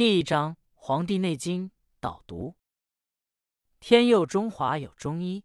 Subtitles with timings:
[0.00, 1.68] 第一章《黄帝内经》
[2.00, 2.56] 导读。
[3.80, 5.40] 天佑中华有中医，《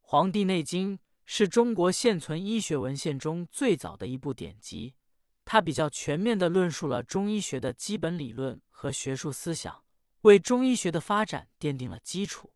[0.00, 4.96] 黄帝内经》是中国现存医学文献中最早的一部典籍，
[5.44, 9.84] 它比较全面地论述了中医学的基本理论和学术思想，
[10.22, 12.52] 为中医学的发展奠定了基础。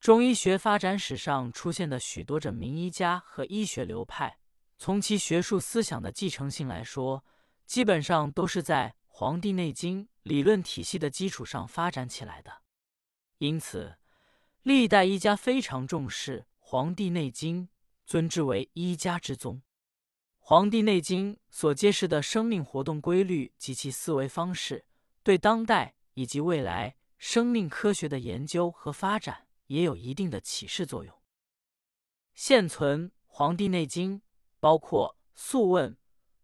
[0.00, 4.38] 中医学发展史上出现的许多着名医家和医学流派，
[4.78, 7.22] 从其学术思想的继承性来说，
[7.66, 8.94] 基本上都是在。
[9.20, 12.62] 《黄帝内经》理论体系的基础上发展起来的，
[13.36, 13.98] 因此
[14.62, 17.64] 历代医家非常重视《黄帝内经》，
[18.06, 19.56] 尊之为医家之宗。
[20.38, 24.86] 《黄帝内经》所揭示的生命活动规律及其思维方式，
[25.22, 31.14] 对当代以及未来生命科学的研究和发展也有一定的启示作用。
[32.32, 34.20] 现存《黄帝内经》
[34.58, 35.92] 包括《素问》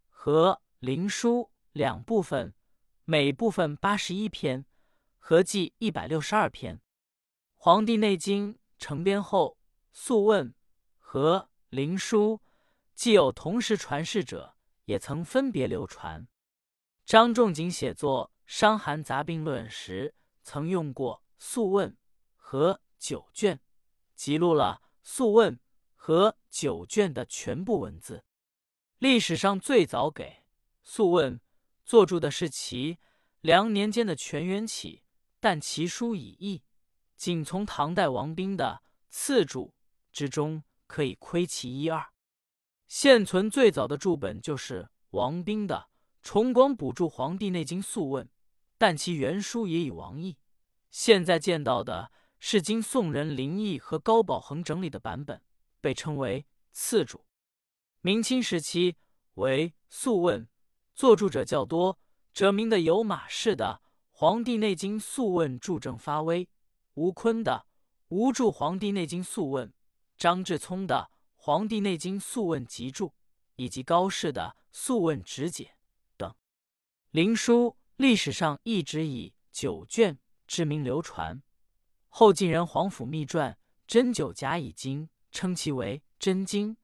[0.09, 2.53] 和《灵枢》两部分。
[3.09, 4.65] 每部分八十一篇，
[5.17, 6.75] 合计一百六十二篇。
[7.55, 9.57] 《黄帝内经》成编后，
[9.93, 10.49] 《素问》
[10.97, 12.35] 和《灵枢》
[12.95, 16.27] 既有同时传世者，也曾分别流传。
[17.05, 21.91] 张仲景写作《伤寒杂病论》时，曾用过《素问》
[22.35, 23.61] 和九卷，
[24.15, 25.55] 记录了《素问》
[25.95, 28.25] 和九卷的全部文字。
[28.97, 30.25] 历史上最早给
[30.83, 31.35] 《素问》。
[31.87, 32.97] 作注的是齐
[33.47, 35.03] 梁年间的全元起，
[35.39, 36.63] 但其书已佚，
[37.15, 39.73] 仅从唐代王彬的次注
[40.11, 42.09] 之中可以窥其一二。
[42.89, 45.87] 现存最早的注本就是王彬的
[46.27, 48.25] 《崇光补注黄帝内经素问》，
[48.77, 50.37] 但其原书也已亡佚。
[50.91, 55.41] 现在见到的是经宋人林毅和高宝衡整理的版本，
[55.79, 57.23] 被称为次注。
[58.01, 58.97] 明清时期
[59.35, 60.49] 为素问。
[60.93, 61.97] 作注者较多，
[62.37, 63.81] 者明的有马氏的
[64.11, 66.47] 《黄帝内经素问》注正发微，
[66.93, 67.65] 吴坤的
[68.09, 69.67] 《吴注黄帝内经素问》，
[70.19, 73.07] 张志聪的《黄帝内经素问集注》，
[73.55, 75.63] 以及高氏的《素问直解》
[76.15, 76.31] 等。
[77.09, 81.41] 灵书历史上一直以九卷之名流传，
[82.07, 83.51] 后晋人皇甫秘传
[83.87, 86.77] 《真九甲乙经》称其为真经，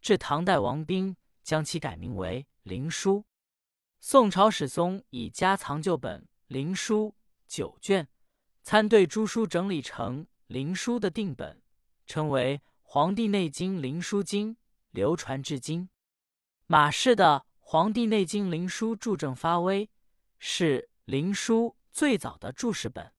[0.00, 3.26] 至唐代王彬将其改名为灵书。
[4.06, 7.14] 宋朝史宗以家藏旧本《灵书》
[7.48, 8.06] 九卷，
[8.62, 11.62] 参对诸书整理成《灵书》的定本，
[12.04, 14.56] 称为《黄帝内经灵书经》，
[14.90, 15.88] 流传至今。
[16.66, 19.88] 马氏的《黄帝内经灵书》注正发微，
[20.38, 23.10] 是《灵书》最早的注释本。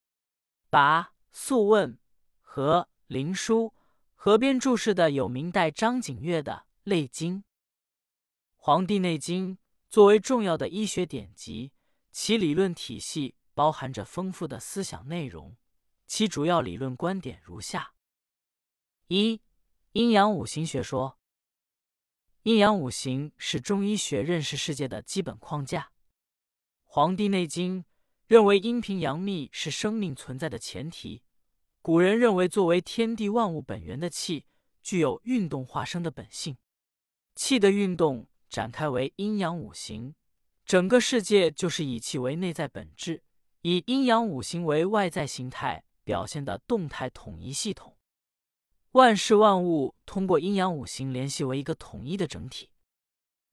[0.70, 1.02] 把
[1.32, 1.94] 《素问》
[2.42, 3.74] 和《灵书》
[4.14, 6.54] 合编注释的有明代张景岳的
[6.84, 7.38] 《类经》。
[8.58, 9.56] 《黄帝内经》。
[9.96, 11.72] 作为重要的医学典籍，
[12.12, 15.56] 其理论体系包含着丰富的思想内容。
[16.06, 17.94] 其主要理论观点如下：
[19.08, 19.40] 一、
[19.94, 21.18] 阴阳五行学说。
[22.44, 25.84] 阴阳五行是中医学认识世界的基本框架。
[26.84, 27.84] 《黄帝内经》
[28.28, 31.24] 认为阴平阳秘是生命存在的前提。
[31.82, 34.46] 古人认为，作为天地万物本源的气，
[34.84, 36.58] 具有运动化生的本性。
[37.34, 38.28] 气的运动。
[38.50, 40.16] 展开为阴阳五行，
[40.66, 43.24] 整个世界就是以气为内在本质，
[43.62, 47.96] 以阴阳五行为外在形态表现的动态统一系统。
[48.92, 52.70] 万事万物通过阴阳五行联系为一个统一的整体。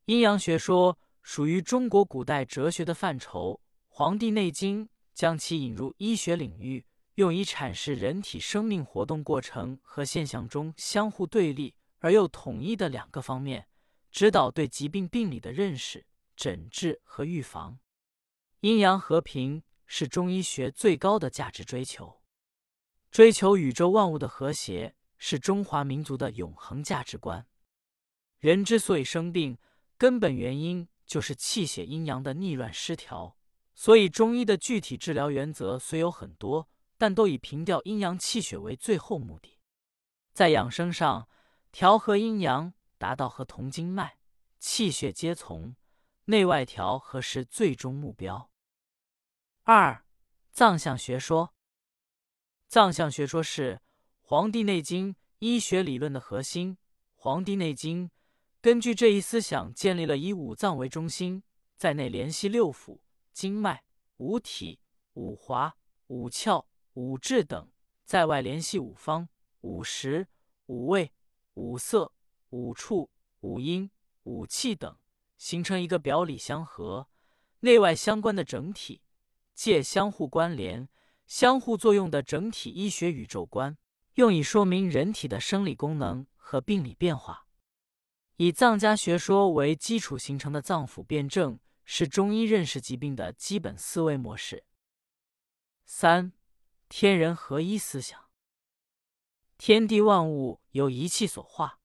[0.04, 6.84] 阴阳学说属于中国古代哲学的范畴，《黄帝内经》将其引入医学领域，
[7.16, 13.66] 用以阐释人体生命活动过程和现象中相互对立而又统一的两个方面。
[14.12, 16.06] 指导对疾病病理的认识、
[16.36, 17.78] 诊治和预防。
[18.60, 22.22] 阴阳和平是中医学最高的价值追求，
[23.10, 27.46] 追求宇宙万物的和谐是中华民族的永恒价值观。
[28.38, 29.56] 人之所以生病，
[29.96, 33.38] 根本原因就是气血阴阳的逆乱失调。
[33.74, 36.68] 所以，中医的具体治疗原则虽有很多，
[36.98, 39.58] 但都以平调阴阳气血为最后目的。
[40.34, 41.26] 在养生上，
[41.72, 42.74] 调和阴阳。
[43.02, 44.16] 达到和同经脉、
[44.60, 45.74] 气血皆从、
[46.26, 48.48] 内外调和是最终目标。
[49.64, 50.04] 二、
[50.52, 51.52] 藏象学说。
[52.68, 53.74] 藏象学说是
[54.20, 56.76] 《黄帝内经》医学理论的核心。
[57.16, 58.08] 《黄帝内经》
[58.60, 61.42] 根据这一思想，建立了以五脏为中心，
[61.76, 63.00] 在内联系六腑、
[63.32, 63.82] 经脉、
[64.18, 64.78] 五体、
[65.14, 65.76] 五华、
[66.06, 67.68] 五窍、五志等，
[68.04, 69.28] 在外联系五方、
[69.62, 70.28] 五时、
[70.66, 71.12] 五味、
[71.54, 72.12] 五色。
[72.52, 73.10] 五处、
[73.40, 73.90] 五阴、
[74.24, 74.98] 五气等，
[75.38, 77.08] 形成一个表里相合、
[77.60, 79.00] 内外相关的整体，
[79.54, 80.86] 借相互关联、
[81.26, 83.78] 相互作用的整体医学宇宙观，
[84.14, 87.46] 用以说明人体的生理功能和病理变化。
[88.36, 94.64] 以藏家学说为基础形成的脏腑辩证，是中医认识疾病的基本思维模式。
[95.86, 96.32] 三、
[96.90, 98.20] 天人合一思想。
[99.56, 101.78] 天地万物由一气所化。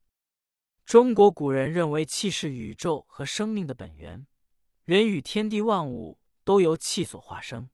[0.87, 4.25] 中国古人认为气是宇宙和生命的本源，
[4.85, 7.69] 人与天地万物都由气所化生。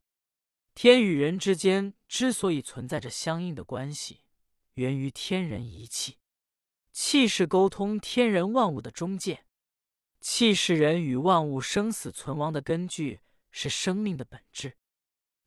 [0.74, 4.22] 天与人之间之所以存在着相应的关系，
[4.74, 6.18] 源于天人一气。
[6.92, 9.46] 气是沟通天人万物的中介，
[10.20, 13.20] 气是人与万物生死存亡的根据，
[13.52, 14.76] 是生命的本质。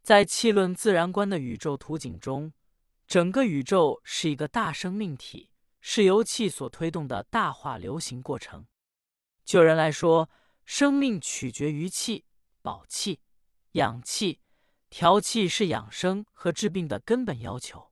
[0.05, 2.53] 在气论自然观的宇宙图景中。
[3.09, 5.51] 整个宇宙是一个大生命体，
[5.89, 8.67] 是由气所推动的大化流行过程。
[9.45, 10.29] 就人来说，
[10.65, 12.25] 生命取决于气，
[12.61, 13.21] 保气、
[13.73, 14.41] 养气、
[14.91, 17.79] 调气是养生和治病的根本要求。《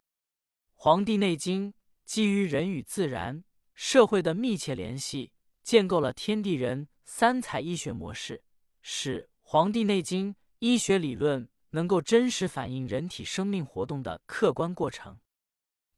[0.73, 1.70] 黄帝内经》
[2.05, 3.44] 基于人与自然、
[3.75, 5.31] 社会的密切联系，
[5.62, 8.43] 建构了天地人三才医学模式，
[8.82, 11.49] 使《黄帝内经》医学理论。
[11.70, 15.19] 能够真实反映人体生命活动的客观过程。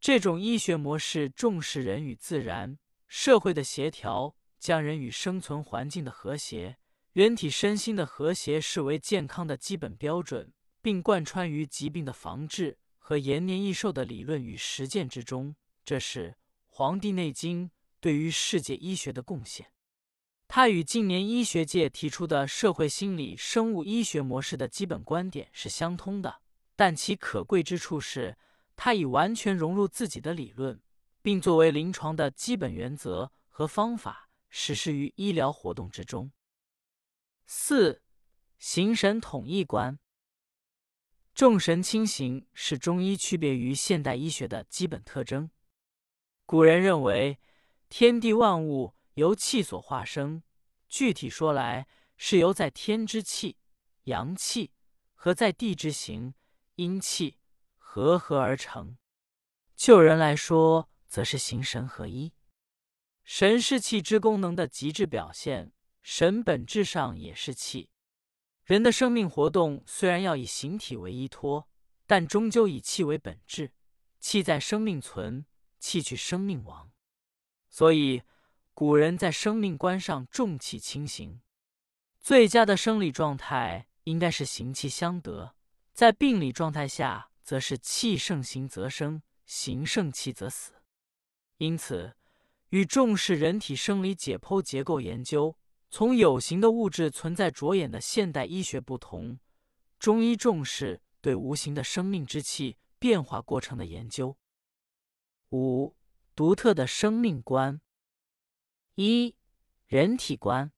[0.07, 6.77] 这种医学模式重视人与自然、社会的协调，将人与生存环境的和谐、
[7.13, 15.57] 人体身心的和谐视为健康的基本标准，并贯穿于疾病的防治和延年益寿的理论与实践之中。
[15.85, 16.29] 这是
[16.69, 17.67] 《黄帝内经》
[17.99, 19.73] 对于世界医学的贡献。
[20.47, 26.43] 它与近年医学界提出的社会心理生物医学模式的基本观点是相通的，
[26.77, 28.39] 但其可贵之处是，
[28.77, 30.81] 它已完全融入自己的理论，
[31.23, 36.31] 并作为临床的基本原则和方法实施于医疗活动之中。
[37.47, 38.03] 四、
[38.59, 39.99] 形神统一观，
[41.35, 45.51] 众神清形是中医区别于现代医学的基本特征。
[46.45, 47.41] 古人认为，
[47.89, 48.95] 天地万物。
[49.17, 50.43] 由气所化生，
[50.91, 51.89] 具体说来，
[52.19, 53.57] 是由在天之气、
[54.05, 54.75] 阳气
[55.15, 56.35] 和在地之形、
[56.75, 57.39] 阴气
[57.97, 58.99] 合合而成。
[59.75, 62.35] 就人来说，则是形神合一。
[63.25, 65.73] 神是气之功能的极致表现，
[66.03, 67.89] 神本质上也是气。
[68.65, 71.71] 人的生命活动虽然要以形体为依托，
[72.07, 73.73] 但终究以气为本质。
[74.21, 75.47] 气在生命存，
[75.79, 76.93] 气去生命亡。
[77.71, 78.23] 所以。
[78.75, 81.41] 古人在生命观上重气轻形，
[82.21, 85.55] 最佳的生理状态应该是形气相得；
[85.95, 90.73] 在病理状态下，则是气盛行则生，形盛气则死。
[91.59, 92.17] 因此，
[92.71, 95.57] 与重视人体生理解剖结构研究，
[95.89, 99.39] 从有形的物质存在着眼的现代医学不同，
[99.97, 104.37] 中医重视对无形的生命之气变化过程的研究。
[105.53, 105.95] 五、
[106.35, 107.81] 独特的生命观。
[108.97, 109.37] 一
[109.87, 110.73] 人体观，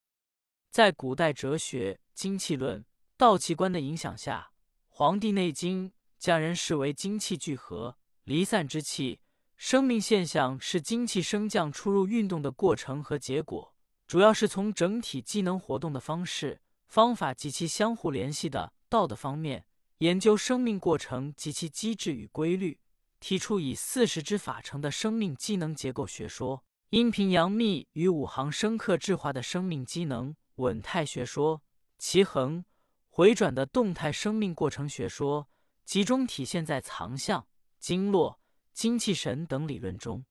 [0.71, 2.85] 在古代哲学精气论、
[3.17, 4.51] 道气观的影响下，
[4.89, 5.89] 《黄帝内经》
[6.19, 9.21] 将人视为精气聚合、离散之气。
[9.57, 13.75] 生命现象是精气升降、出入运动的过程和结果，
[14.07, 19.65] 主要是从整体机能活动的方式、方法及其相互联系的道的方面
[19.99, 22.79] 研究生命过程及其机制与规律，
[23.19, 26.63] 提出以四时之法成的生命机能结构学说。
[26.91, 31.61] 阴平阳秘与五行生克制化的生命机能稳态学说，
[31.99, 32.65] 其恒
[33.11, 35.49] 回转的动态生命过程学说，
[35.89, 38.39] 集中体现在藏象、经络、
[38.75, 40.27] 精气神等理论中。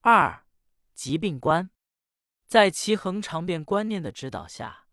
[0.00, 0.46] 二、
[0.94, 1.68] 疾病观，
[2.46, 4.86] 在其恒常变观念的指导下，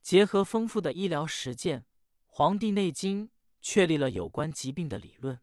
[0.00, 1.80] 结合丰富的医疗实践，
[2.24, 3.26] 《黄帝内经》
[3.60, 5.40] 确立了有关疾病的理论。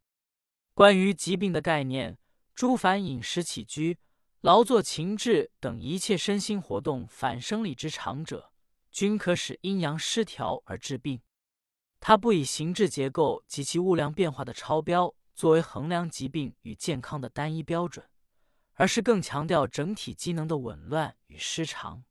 [0.73, 2.17] 关于疾病的概念，
[2.55, 3.97] 诸凡饮食起居。
[4.39, 8.53] 劳作、情志等一切身心活动反生理之常者，
[8.91, 11.19] 均可使阴阳失调而致病。
[11.99, 18.07] 它不以形质结构及其物量变化的超标作为衡量疾病与健康的单一标准，
[18.73, 22.03] 而是更强调整体机能的紊乱与失常。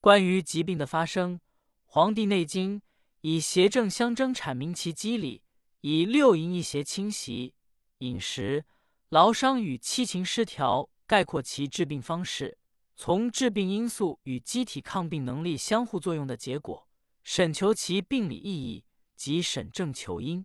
[0.00, 1.36] 关于疾病的发生，
[1.84, 2.80] 《黄帝内经》
[3.20, 5.42] 以邪正相争阐明其机理，
[5.80, 7.54] 以六淫一邪侵袭、
[7.98, 8.64] 饮食、
[9.08, 10.90] 劳伤与七情失调。
[11.06, 12.56] 概括其治病方式，
[12.96, 16.88] 从致病因素与机体抗病能力相互作用的结果，
[17.22, 20.44] 审求其病理意义及审症求因。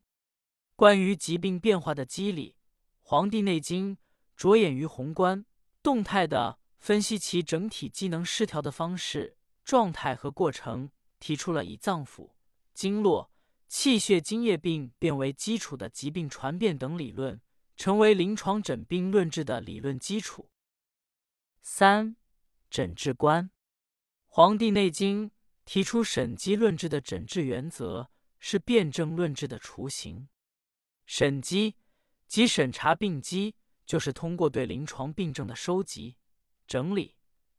[0.75, 2.51] 关于疾病变化的机理，
[3.01, 3.97] 《黄帝内经》
[4.35, 5.45] 着眼于宏观、
[5.83, 9.35] 动态的分析其整体机能失调的方式、
[9.65, 12.31] 状态和过程，提出了以脏腑、
[12.73, 13.31] 经络、
[13.67, 17.41] 气血津液病变为基础的疾病传变等理论，
[17.75, 20.49] 成为临床诊病论治的理论基础。
[21.61, 22.15] 三、
[22.69, 23.45] 诊治观，
[24.27, 25.29] 《黄帝内经》
[25.65, 28.09] 提出审机论治的诊治原则，
[28.39, 30.27] 是辨证论治的雏形。
[31.05, 31.75] 审机
[32.27, 33.55] 即审查病机，
[33.85, 36.15] 就是通过对临床病症的收集、
[36.67, 37.15] 整理、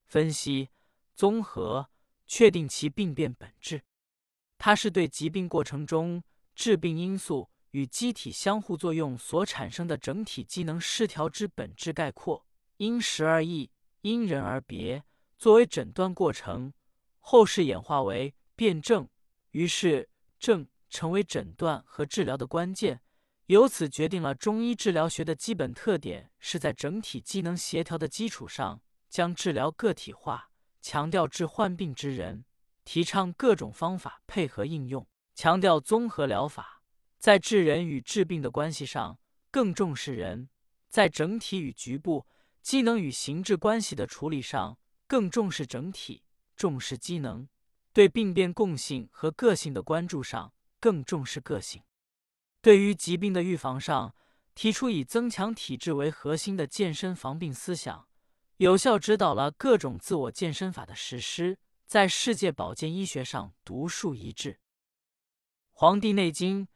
[0.06, 0.70] 分析、
[1.14, 1.90] 综合，
[2.26, 3.82] 确定其病变本质。
[4.58, 6.22] 它是对疾病过程中
[6.54, 12.46] 致病因素与机体相互作用所产生的整体机能失调之本质概括，
[12.76, 13.70] 因时而异，
[14.02, 15.02] 因人而别，
[15.38, 16.72] 作为诊断过程。
[17.20, 19.08] 后世演化为辩证，
[19.52, 20.09] 于是
[20.40, 23.02] 证成为诊断和治疗的关键，
[23.46, 32.44] 由此决定了中医治疗学的基本特点：是在整体机能协调的基础上，将治疗个体化，强调治患病之人。
[32.82, 36.82] 提倡各种方法配合应用，强调综合疗法，
[37.18, 39.20] 在治人与治病的关系上
[39.50, 40.48] 更重视人；
[40.88, 42.26] 在整体与局部
[42.62, 46.24] 机能与形质关系的处理上更重视整体，
[46.56, 47.46] 重视机能；
[47.92, 51.82] 对病变共性和个性的关注上更重视个性；
[52.60, 54.14] 对于疾病的预防上，
[54.54, 58.08] 提出以增强体质为核心的健身防病思想，
[58.58, 61.58] 有效指导了各种自我健身法的实施。
[61.86, 64.52] 在世界保健医学上独树一帜，
[65.72, 66.66] 《黄帝内经》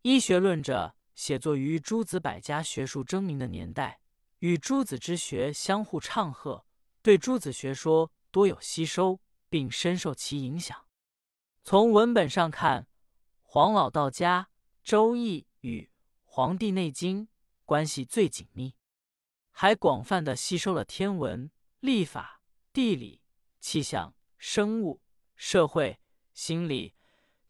[0.00, 4.00] 医学论者写作于诸子百家学术争鸣的年代，
[4.38, 6.64] 与诸子之学相互唱和，
[7.02, 9.20] 对诸子学说多有吸收，
[9.52, 10.86] 并深受其影响。
[11.62, 12.86] 从文本上看，
[13.42, 14.48] 黄老道家
[14.82, 15.82] 《周易》与
[16.24, 17.26] 《黄帝内经》
[17.66, 18.74] 关系最紧密，
[19.50, 22.40] 还广泛的吸收了天文、历法、
[22.72, 23.20] 地理、
[23.60, 24.14] 气象。
[24.44, 25.00] 生物、
[25.36, 26.00] 社会、
[26.34, 26.94] 心理、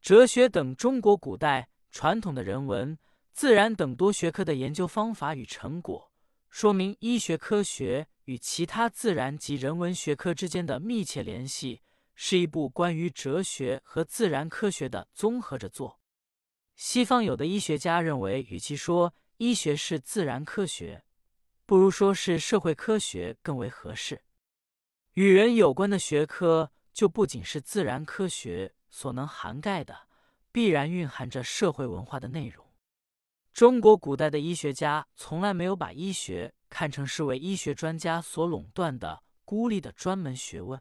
[0.02, 2.98] 哲学等中国古代传统的人文、
[3.32, 6.12] 自然等多学科的研究方法与成果，
[6.50, 11.80] 说明医学科学与其他自然及人文学科之间的密切联系，
[12.14, 16.00] 是一部关于哲学和自然科学的综合着作。
[16.76, 21.04] 西方有的医学家认为，与其说医学是自然科学，
[21.66, 24.22] 不如说是社会科学更为合适。
[25.14, 26.70] 与人有关的学科。
[26.92, 30.08] 就不仅是自然科学所能涵盖的，
[30.52, 32.66] 必然蕴含着社会文化的内容。
[33.54, 40.78] 中国古代的医学家从来没有把医学看成是为医学专家所垄断的孤立的专门学问，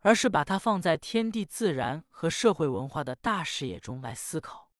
[0.00, 4.70] 而是把它放在天地自然和社会文化的大视野中来思考。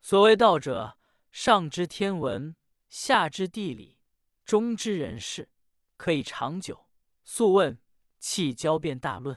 [0.00, 0.98] 所谓道者，
[1.30, 2.56] 上知天文，
[2.88, 3.98] 下知地理，
[4.44, 5.48] 中知人事，
[5.96, 6.74] 可以长久。
[7.24, 7.74] 《素问·
[8.18, 9.36] 气交变大论》。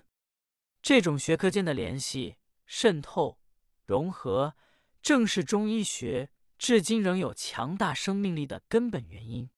[0.82, 3.40] 这种学科间的联系、渗透、
[3.86, 4.56] 融合，
[5.02, 9.46] 正是中医学至今仍有强大生命力的根本原因。《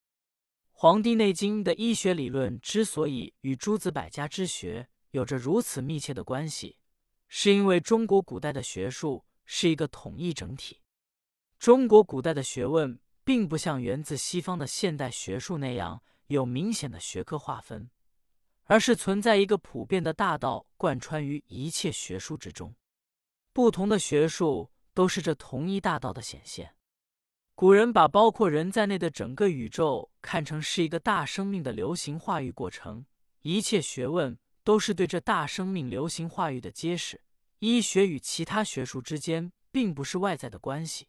[0.72, 6.78] 黄帝内经》的医学理论之所以与诸子百家之学有着如此密切的关系，
[7.28, 10.84] 是因为中国古代的学术是一个统一整体。
[11.58, 17.90] 中国古代的学问并不像源自西方的现代学术那样有明显的学科划分。
[18.70, 22.76] 而是存在一个普遍的大道，贯穿于一切学术之中。
[23.54, 26.76] 不同的学术都是这同一大道的显现。
[27.56, 33.06] 古人把包括人在内的整个宇宙看成是一个大生命的流行化育过程，
[33.42, 37.22] 一切学问都是对这大生命流行化育的揭示。
[37.60, 41.08] 医学与其他学术之间并不是外在的关系，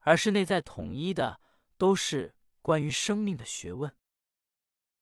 [0.00, 1.40] 而是内在统一的，
[1.78, 3.90] 都是关于生命的学问。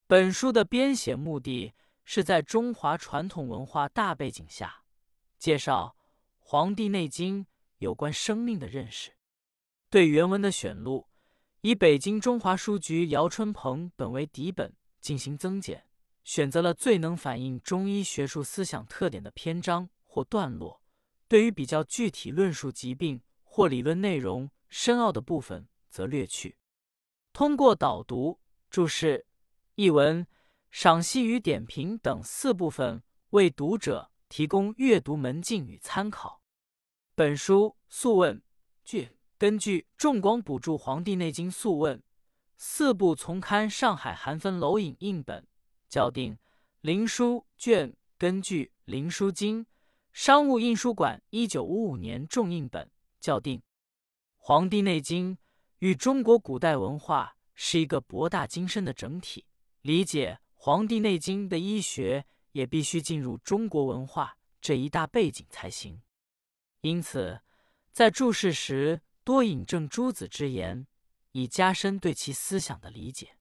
[0.07, 4.85] 本书的编写目的是在中华传统文化大背景下，
[5.37, 5.97] 介绍
[6.39, 7.45] 《黄帝内经》
[7.79, 9.17] 有关生命的认识。
[9.89, 11.09] 对原文的选录，
[11.63, 15.89] 以北京中华书局姚春鹏本为底本进行增减，
[16.25, 20.83] 选择了最能反映中医学术思想特点的篇章或段落。
[21.29, 26.57] 对于比较具体论述疾病或理论内容深奥的部分，则略去。
[27.33, 29.27] 通过导读、注释。
[29.77, 30.27] 译文、
[30.71, 36.43] 赏析与点评等四部分，为读者提供阅读门径与参考。
[37.15, 38.37] 本书《素问》
[38.85, 41.99] 据根据众广补助《黄帝内经素问》
[42.59, 45.47] 四部丛刊上海韩分楼影印本
[45.91, 46.39] 校订，
[46.83, 49.65] 林书卷根据《林书经》
[50.13, 53.59] 商务印书馆一九五五年重印本校订，
[54.37, 55.35] 《黄帝内经》
[55.81, 59.45] 与中国古代文化是一个博大精深的整体。
[59.83, 66.01] 理解《黄帝内经》的医学，也必须进入中国文化这一大背景才行。
[66.83, 67.41] 因此，
[67.91, 70.87] 在在注释时多引证诸子之言，
[71.33, 73.37] 以加深对其思想的理解。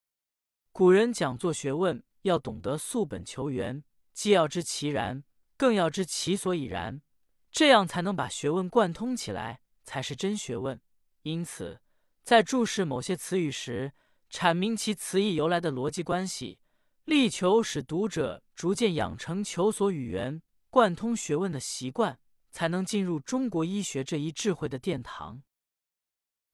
[0.71, 3.83] 古人讲做学问，要懂得溯本求源，
[4.13, 5.23] 既要知其然，
[5.57, 7.01] 更要知其所以然，
[7.51, 10.79] 这样才能把学问贯通起来，才是真学问。
[11.23, 11.81] 因此，
[12.23, 13.93] 在注释某些词语时，
[14.29, 16.59] 阐明其词义由来的逻辑关系，
[17.05, 22.19] 力求使读者逐渐养成求索语言、贯通学问的习惯，
[22.51, 25.41] 才能进入中国医学这一智慧的殿堂。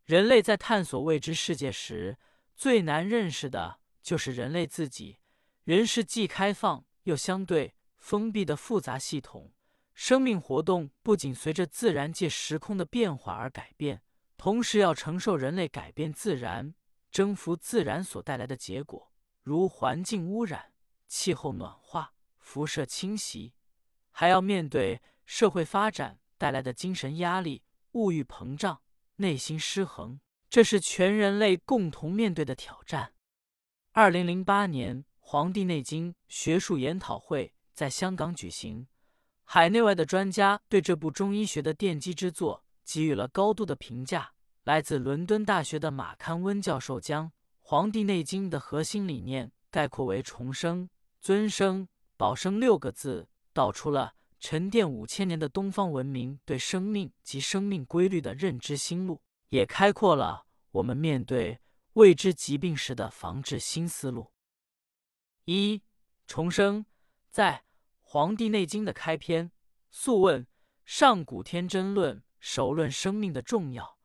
[0.05, 2.17] 人类在探索未知世界时，
[2.55, 5.17] 最难认识的就是人类自己。
[5.65, 9.51] 人是既开放又相对封闭的复杂系统，
[9.95, 14.03] 生命活动不仅随着自然界时空的变化而改变，
[14.37, 16.75] 同时要承受人类改变自然。
[17.09, 20.73] 征服自然所带来的结果，如环境污染、
[21.07, 23.53] 气候暖化、辐射侵袭，
[24.11, 28.81] 还要面对社会发展带来的精神压力、物欲膨胀、
[29.15, 33.13] 内心失衡，这是全人类共同面对的挑战。
[33.93, 38.85] 二零零八年，《黄帝内经》学术研讨会在香港举行，
[39.43, 44.33] 海内外的专家对这部中医学的奠基之作给予了高度的评价。
[44.65, 47.25] 来自伦敦大学的马堪温教授将
[47.59, 50.87] 《黄帝内经》的核心理念概括为“重生、
[51.19, 61.59] 尊生、保生”六个字，道出了沉淀五千年的东方文明对生命及生命规律的认知新路，也开阔了我们面对
[61.93, 64.31] 未知疾病时的防治新思路。
[65.45, 65.83] 一、
[66.25, 66.85] 重生
[67.29, 67.63] 在
[68.01, 69.49] 《黄帝内经》的开篇，
[69.91, 70.43] 《素问·
[70.85, 73.99] 上古天真论》首论生命的重要。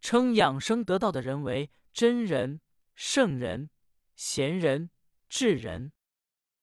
[0.00, 2.60] 称养生得道的人为真人、
[2.94, 3.70] 圣人、
[4.14, 4.90] 贤人、
[5.28, 5.92] 智人，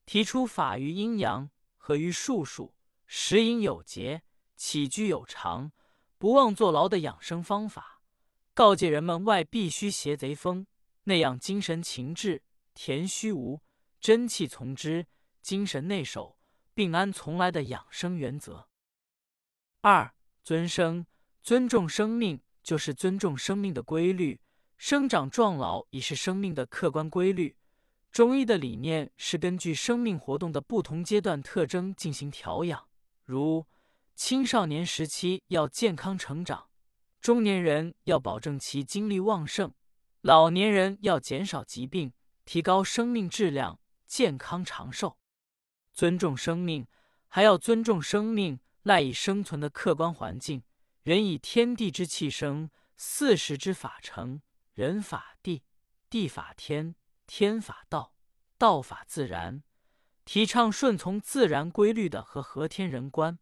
[0.06, 2.76] 提出法于阴阳，合于术数，
[3.08, 4.22] 食饮有节，
[4.56, 5.72] 起居有常，
[6.18, 8.02] 不忘坐牢的养生方法，
[8.54, 10.68] 告诫人们外必须邪贼风，
[11.06, 12.44] 内养精神情志，
[12.76, 13.62] 恬虚无，
[14.02, 15.08] 真气从之，
[15.42, 16.38] 精神内守，
[16.74, 18.68] 病安从来的养生原则。
[19.80, 21.06] 二尊生，
[21.42, 22.42] 尊重生命。
[22.64, 24.40] 就是尊重生命的规律，
[24.78, 27.58] 生长壮老已是生命的客观规律。
[28.12, 32.88] 中医的理念是根据生命活动的不同阶段特征进行调养，
[33.26, 33.66] 如
[34.16, 36.68] 青少年时期要健康成长，
[37.20, 39.74] 中年人要保证其精力旺盛，
[40.22, 42.14] 老年人要减少疾病，
[42.46, 43.80] 提高生命质量，
[44.12, 45.18] 健康长寿。
[45.94, 46.86] 尊重生命，
[47.30, 50.64] 还要尊重生命赖以生存的客观环境。
[51.02, 54.42] 人以天地之气生，四时之法成。
[54.74, 55.64] 人法地，
[56.10, 56.96] 地法天，
[57.26, 58.14] 天法道，
[58.58, 59.64] 道法自然。
[60.26, 63.40] 提倡顺从自然规律的和和天人观，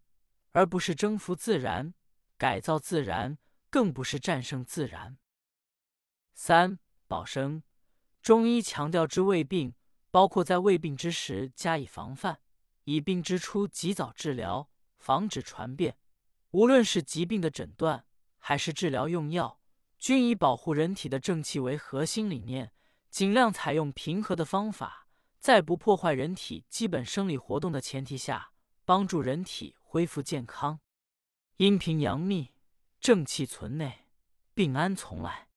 [0.51, 1.95] 而不是征服自然、
[2.38, 3.39] 改造自然，
[3.71, 5.17] 更不是战胜自然。
[6.36, 6.77] 三
[7.08, 7.63] 保生，
[8.21, 9.73] 中医强调治未病，
[10.12, 12.39] 包括在未病之时加以防范，
[12.86, 15.98] 以病之初及早治疗，防止传变。
[16.52, 18.06] 无论是疾病的诊断
[18.38, 19.60] 还是治疗用药，
[20.00, 22.72] 均以保护人体的正气为核心理念，
[23.10, 25.08] 尽量采用平和的方法，
[25.39, 28.52] 在不破坏人体基本生理活动的前提下，
[28.86, 30.80] 帮助人体恢复健康。
[31.58, 32.54] 阴平阳秘，
[33.00, 34.08] 正气存内，
[34.56, 35.50] 病安从来。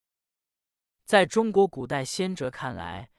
[1.04, 3.11] 在中国古代先哲看来，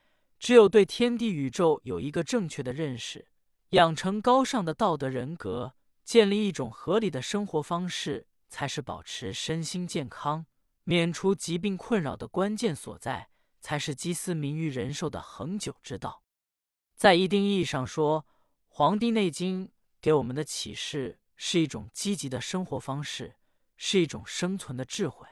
[0.44, 3.30] 只有对天地宇宙有一个正确的认识，
[3.70, 5.74] 养成高尚的道德人格。
[6.04, 10.46] 建立一种合理的生活方式，才是保持身心健康、
[10.84, 13.30] 免除疾病困扰的关键所在，
[13.62, 16.24] 才是积思民于人寿的恒久之道。
[16.94, 18.24] 在一定意义上说，
[18.68, 19.68] 《黄帝内经》
[20.02, 23.38] 给我们的启示是一种积极的生活方式，
[23.78, 25.26] 是一种生存的智慧。